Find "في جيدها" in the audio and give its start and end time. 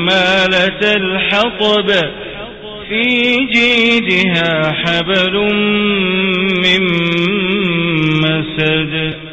2.88-4.72